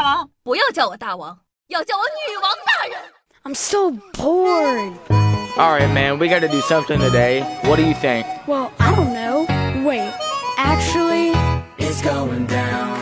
[0.00, 0.30] 大王？
[0.42, 1.38] 不要叫我大王，
[1.68, 2.98] 要叫我女王大人。
[3.44, 4.94] I'm so bored.
[5.58, 7.44] All right, man, we got to do something today.
[7.64, 8.24] What do you think?
[8.46, 9.44] Well, I don't know.
[9.84, 10.10] Wait,
[10.56, 11.34] actually,
[11.76, 12.96] It's going down.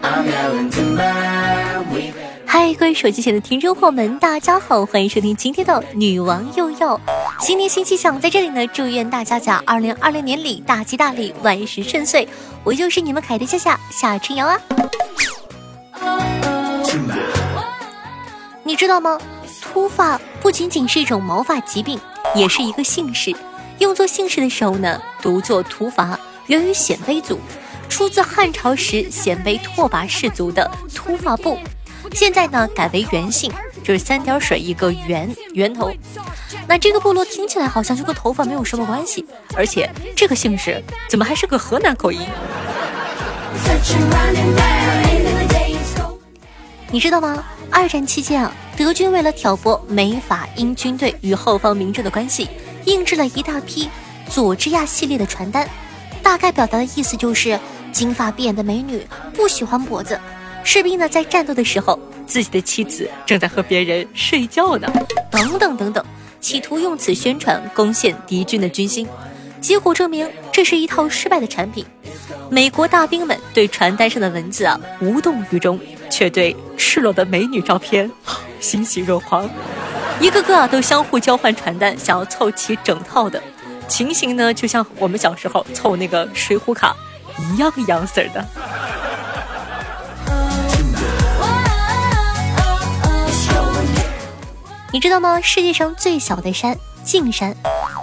[0.00, 1.84] I'm yelling timber.
[1.92, 2.14] We
[2.46, 6.98] 嗨，各位手机前的听众朋友们，大家好，欢迎收听今天的女王又要
[7.38, 12.26] 新年新气象，在这里呢，祝愿大家在二零二零年里大吉大利，万事顺遂。
[12.64, 14.58] 我就是你们可爱的夏夏夏春瑶啊。
[18.70, 19.18] 你知道吗？
[19.60, 21.98] 秃发不仅仅是一种毛发疾病，
[22.36, 23.34] 也是一个姓氏。
[23.80, 26.16] 用作姓氏的时候呢，读作秃发，
[26.46, 27.40] 源于鲜卑族，
[27.88, 31.58] 出自汉朝时鲜卑拓跋氏族的秃发部。
[32.12, 33.52] 现在呢，改为元姓，
[33.82, 35.92] 就是三点水一个源源头。
[36.68, 42.20] 那这个部落听起来好像就跟头发没有什么关系，而且这个姓氏怎么还是个河南口音？
[46.92, 47.44] 你知道吗？
[47.70, 52.48] 二战期间啊，德军为了挑拨美法英军队与后方民众的关系，
[52.84, 53.88] 印制了一大批
[54.28, 55.68] 佐治亚系列的传单，
[56.20, 57.56] 大概表达的意思就是
[57.92, 60.18] 金发碧眼的美女不喜欢脖子。
[60.64, 64.92] 士兵呢在战斗的时候，自己的妻子正在和别人睡觉呢，
[65.30, 66.04] 等等等等，
[66.40, 69.06] 企图用此宣传攻陷敌军的军心。
[69.60, 71.84] 结果证明这是一套失败的产品。
[72.48, 75.78] 美国大兵们对传单上的文字啊无动于衷，
[76.10, 78.10] 却对赤裸的美女照片
[78.58, 79.48] 欣喜若狂，
[80.20, 83.40] 一个个啊都相互交换传单，想要凑齐整套的
[83.86, 86.96] 情形呢，就像我们小时候凑那个水浒卡
[87.38, 88.44] 一样样式儿的。
[94.92, 95.40] 你知道吗？
[95.40, 97.54] 世界上最小的山径山，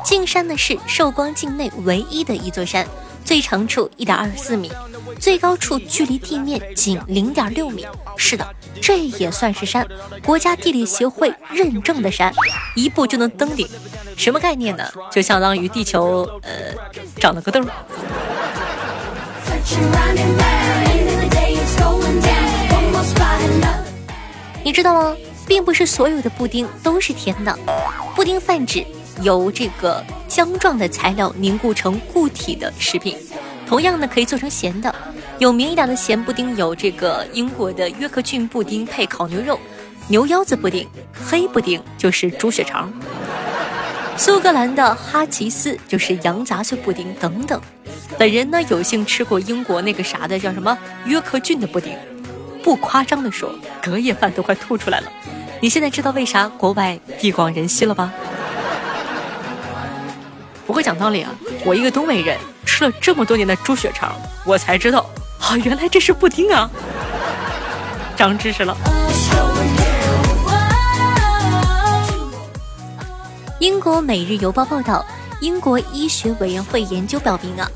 [0.08, 2.88] 径山呢是寿光境内唯一的一座山，
[3.26, 4.72] 最长处一点二四米，
[5.20, 7.86] 最高处距离地面仅零点六米。
[8.16, 8.48] 是的，
[8.82, 9.86] 这也算是山，
[10.24, 12.34] 国家地理协会认证的山，
[12.74, 13.68] 一步就能登顶。
[14.16, 14.90] 什么概念呢？
[15.12, 16.74] 就相当于地球呃
[17.20, 17.68] 长了个痘儿。
[19.46, 20.88] Searching round and round.
[20.88, 22.70] Into the day it's going down.
[22.72, 23.86] One more spot and up.
[24.64, 25.18] 你知道吗？
[25.46, 27.60] 并不是所有的布丁都是甜的，
[28.16, 28.86] 布丁泛指
[29.22, 33.18] 由这个浆状的材料凝固成固体的食品。
[33.68, 34.94] 同样呢，可以做成咸的。
[35.40, 39.60] 有名一点的咸布丁有这个英国的约克郡布丁配烤牛肉，
[40.08, 42.92] 牛腰子布丁，黑布丁就是猪血肠，
[44.16, 47.62] 苏格兰的哈奇斯就是羊杂碎布丁等等。
[48.18, 50.76] 本人呢有幸吃过英国那个啥的叫什么
[51.06, 51.94] 约克郡的布丁，
[52.64, 55.12] 不夸张的说，隔夜饭都快吐出来了。
[55.62, 58.12] 你现在知道为啥国外地广人稀了吧？
[60.68, 61.34] 不过讲道理啊，
[61.66, 64.14] 我一个东北人吃了这么多年的猪血肠，
[64.46, 66.70] 我才知道啊，原来这是布丁啊，
[68.18, 68.76] 长知识了。
[73.60, 75.06] 英国《每日邮报》报道，
[75.40, 77.72] 英国医学委员会研究表明啊，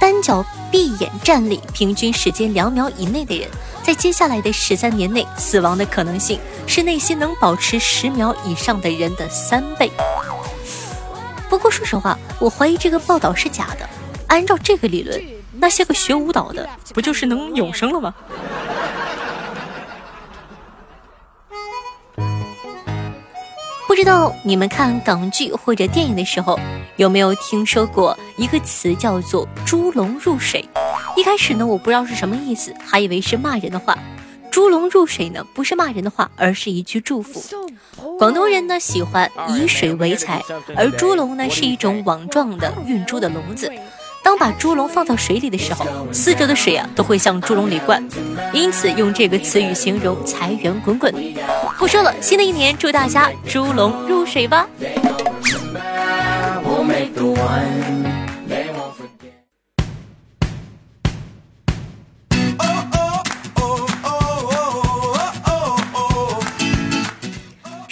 [0.00, 3.48] 单脚闭眼站立平均时间两秒以内的人，
[3.84, 9.88] 在接下来的十三年内死亡的可能性是那些能保持十秒以上的人的三倍。
[11.52, 13.86] 不过说实话，我怀疑这个报道是假的。
[14.26, 18.14] 按照这个理论，那些个学舞蹈的不就是能永生了吗？
[23.86, 26.58] 不知道你们看港剧或者电影的时候，
[26.96, 30.66] 有没有听说过一个词叫做“猪笼入水”？
[31.18, 33.94] 一开始呢，我不知道是什么意思，还以为是骂人的话。
[34.52, 37.42] 猪笼入水呢，不是骂人的话，而是一句祝福。
[38.18, 40.42] 广东人呢喜欢以水为财，
[40.76, 43.72] 而猪笼呢是一种网状的运猪的笼子。
[44.22, 48.06] 当把猪笼放到水里的时候，四周的水啊都会向猪笼里灌，
[48.52, 51.12] 因此用这个词语形容财源滚滚。
[51.78, 54.68] 不说了，新的一年祝大家猪笼入水吧！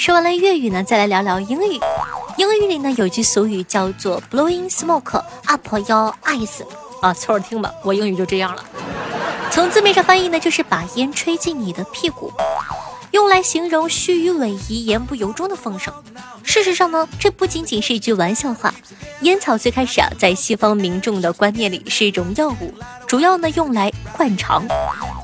[0.00, 1.78] 说完了粤语呢，再来聊聊英语。
[2.38, 6.62] 英语里呢有句俗语叫做 “blowing smoke up your eyes”，
[7.02, 8.64] 啊，凑合听吧，我英语就这样了。
[9.50, 12.32] 从字面上翻译呢，就是把烟吹进你的屁股，
[13.10, 15.92] 用来形容虚与委蛇、言不由衷的风声。
[16.42, 18.72] 事实上呢，这不仅仅是一句玩笑话。
[19.20, 22.72] 烟草最开始啊，在西方民众的观念里是一种药物，
[23.06, 24.66] 主要呢用来灌肠。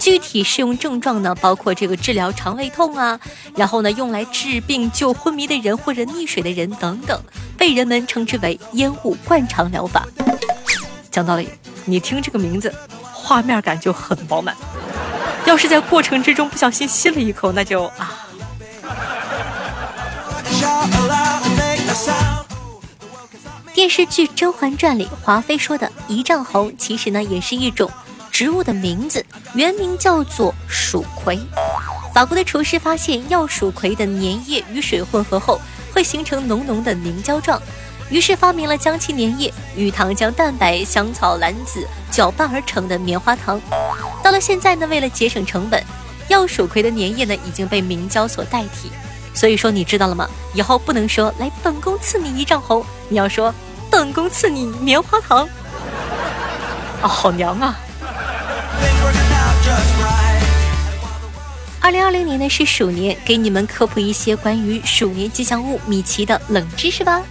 [0.07, 3.19] 具体适用症状呢，包括这个治疗肠胃痛啊，
[3.57, 7.21] 然后呢用来治病救昏迷的人或者溺水的人等等，
[7.59, 10.07] 被人们称之为烟雾灌肠疗法。
[11.11, 11.49] 讲道理，
[11.87, 12.73] 你听这个名字，
[13.13, 14.57] 画面感就很饱满。
[15.45, 18.29] 要是在过程之中不小心吸了一口，那就啊。
[23.75, 27.91] 电视剧《甄嬛传》里，华妃说的“一丈红”其实呢也是一种
[28.37, 29.25] 植物的名字，
[29.55, 31.41] 原名叫做蜀葵。
[32.13, 35.59] 法国的厨师发现药蜀葵的粘液与水混合后
[35.95, 37.59] 会形成浓浓的凝胶状，
[38.11, 43.59] 于是发明了将其粘液与糖浆、蛋白、香草、蓝子搅拌而成的棉花糖。
[44.23, 45.83] 到了现在呢，为了节省成本，
[46.29, 48.93] 药蜀葵的粘液呢已经被明胶所代替。
[49.33, 50.29] 所以说，你知道了吗？
[50.53, 53.55] 以后不能说来本宫赐你一丈红，你要说
[53.91, 55.49] 本宫赐你棉花糖。
[57.01, 57.75] 啊，好娘啊！
[61.87, 67.23] 二零二零年呢是鼠年，给你们科普一些关于鼠年吉祥物米奇的冷知识吧。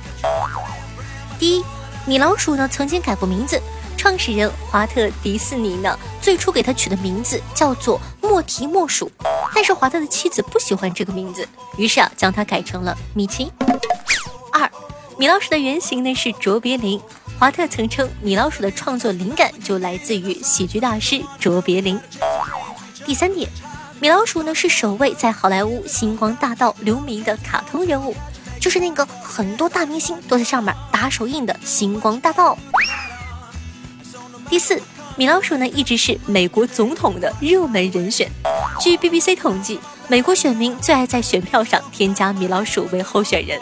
[1.37, 1.63] 第一，
[2.05, 3.61] 米老鼠呢曾经改过名字，
[3.97, 9.11] 创始人华特迪士尼呢最初给它取的名字叫做莫提莫鼠。
[9.53, 11.45] 但是华特的妻子不喜欢这个名字，
[11.77, 13.51] 于是啊，将它改成了米奇。
[14.53, 14.71] 二，
[15.17, 16.97] 米老鼠的原型呢是卓别林，
[17.37, 21.99] 华特曾称米老鼠的创作灵感就来自于喜剧大师卓别林。
[23.05, 23.49] 第三点，
[24.05, 28.15] 米老鼠呢是首位在好莱坞星光大道留名的卡通人物，
[28.61, 32.55] 就是那个很多大明星都在上面打手印的星光大道。
[34.47, 34.79] 第四。
[35.17, 38.29] 米老鼠呢，一直是美国总统的热门人选。
[38.79, 43.59] 据 BBC 统计，美国选民最爱在选票上添加米老鼠为候选人。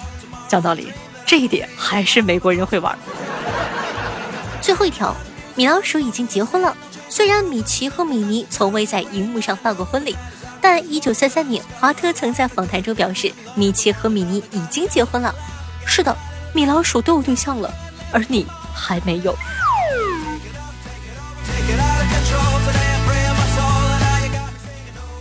[0.50, 0.92] 讲道理，
[1.26, 3.00] 这一点还是美国人会玩。
[4.60, 5.16] 最后一条，
[5.56, 6.76] 米老鼠已经结婚了。
[7.08, 10.16] 虽然米奇和米妮从未在荧幕上办过婚礼，
[10.64, 15.36] 但1933年，华特曾在访谈中表示，米奇和米妮已经结婚了。
[15.86, 16.18] 是的，
[16.54, 17.70] 米老鼠都有对象了，
[18.14, 19.36] 而你还没有。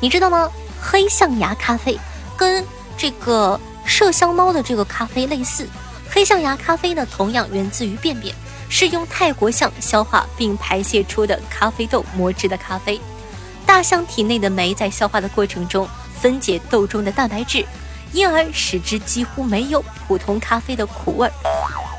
[0.01, 0.49] 你知道吗？
[0.81, 1.99] 黑象牙咖啡
[2.37, 2.65] 跟
[2.97, 5.69] 这个麝香猫的这个咖啡类似。
[6.09, 8.33] 黑象牙咖啡呢，同样源自于便便，
[8.69, 13.01] 是用泰国象消化并排泄出的咖啡豆磨制的咖啡。
[13.73, 15.89] 大象体内的酶在消化的过程中
[16.21, 17.65] 分解豆中的蛋白质，
[18.13, 21.33] 因而使之几乎没有普通咖啡的苦味儿。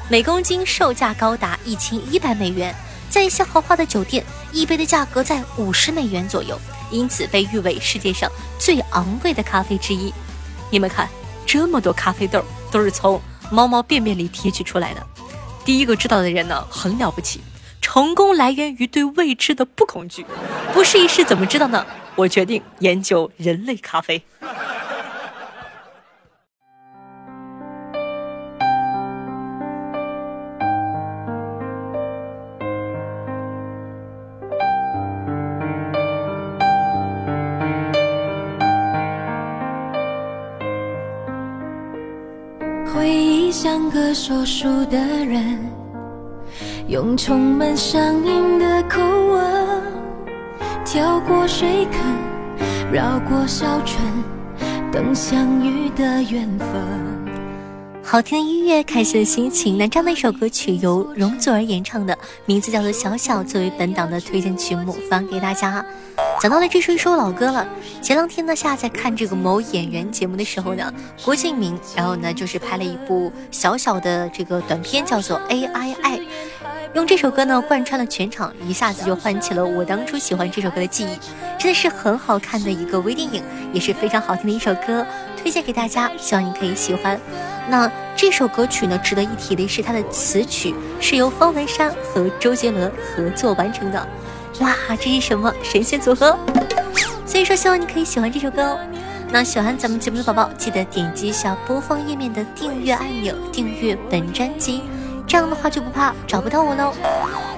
[0.08, 2.72] 每公斤售价高达一千一百美元，
[3.10, 6.56] 在一些豪华的酒店，一杯的价格在五十美元左右。
[6.92, 10.14] 因此被誉为世界上最昂贵的咖啡之一。
[10.70, 11.10] 你们看，
[11.44, 13.20] 这么多咖啡豆都是从
[13.50, 15.04] 猫猫便便里提取出来的。
[15.66, 17.42] 第一个知道的人呢，很了不起。
[17.94, 20.26] 成功来源于对未知的不恐惧。
[20.74, 21.86] 不试一试怎么知道呢？
[22.16, 24.20] 我决定研究人类咖啡。
[42.92, 45.60] 回忆像个说书的人，
[46.94, 49.82] 用充满乡音的口吻，
[50.86, 52.00] 跳过水坑，
[52.92, 54.00] 绕过小村，
[54.92, 56.70] 等相遇的缘分。
[58.04, 59.76] 好听的音乐，开心的心情。
[59.76, 65.84] 那这样的一首歌曲由容祖儿演唱的，名字叫做《小小》，作为本档的推荐曲目，放给大家。
[66.42, 67.66] 讲到了，这是一首老歌了。
[68.02, 70.94] 前两天呢，下在看这个某演员节目的时候呢，
[71.24, 76.18] 郭敬明，然后呢就是拍了一部小小的这个短片，叫做《A I I》，
[76.94, 81.18] 用这首歌呢贯穿了全场，一下子就唤起了我当初喜欢这首歌的记忆。
[81.58, 83.42] 真的是很好看的一个微电影，
[83.72, 85.06] 也是非常好听的一首歌，
[85.42, 87.18] 推荐给大家，希望你可以喜欢。
[87.70, 94.06] 那这首歌曲呢，值得一提的是它的词曲是由方文山和周杰伦合作完成的，
[94.60, 96.38] 哇，这是什么神仙组合？
[97.26, 98.80] 所以说，希望你可以喜欢这首歌哦。
[99.30, 104.84] 那喜欢咱们节目的宝宝，记得点击一下播放页面的订阅按钮，订阅本专辑，
[105.26, 106.94] 这样的话就不怕找不到我喽。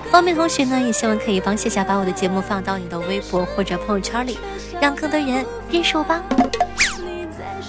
[0.10, 4.40] 方便同学呢，也希望可以帮谢夏把我的节目放到你的微博或者朋友圈里，
[4.80, 6.22] 让更多人认识我吧。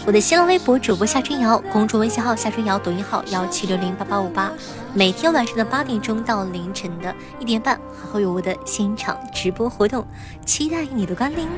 [0.06, 4.52] 我的新浪微博主播夏春瑶，公众微信号夏春瑶，抖音号幺七六零八八五八，
[4.94, 10.06] 每天晚上的八点钟到凌晨的一点半，还会有我的现场直播活动，
[10.44, 11.48] 期待你的光临。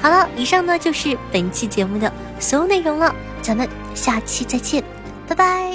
[0.00, 4.82] 好了，以上呢就是本期节目的所有内容了，咱们下期再见，
[5.28, 5.74] 拜拜。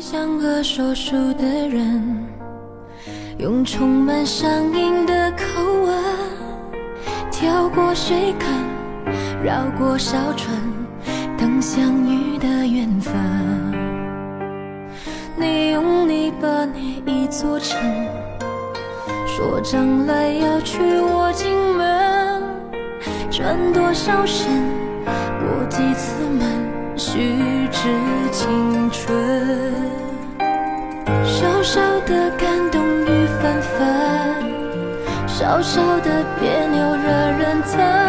[0.00, 2.26] 像个说书的人，
[3.36, 6.02] 用充满乡音的口吻，
[7.30, 8.73] 跳过水看。
[9.44, 10.56] 绕过小村，
[11.36, 13.12] 等相遇的缘分。
[15.36, 17.78] 你用泥巴捏一座城，
[19.26, 22.42] 说将来要娶我进门。
[23.30, 24.48] 转多少身，
[25.04, 27.90] 过几次门，虚掷
[28.32, 29.14] 青春。
[31.22, 38.03] 小小的感动雨纷纷，小小的别扭惹人疼。